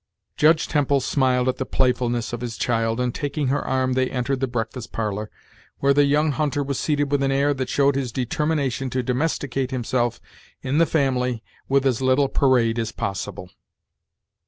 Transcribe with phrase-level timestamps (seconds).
[0.35, 4.39] Judge Temple smiled at the playfulness of his child, and taking her arm they entered
[4.39, 5.29] the breakfast parlor,
[5.77, 9.69] where the young hunter was seated with an air that showed his determination to domesticate
[9.69, 10.19] himself
[10.63, 13.51] in the family with as little parade as possible.